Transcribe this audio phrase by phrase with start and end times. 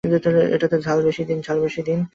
[0.55, 0.99] এটাতে ঝাল
[1.87, 1.99] দিন।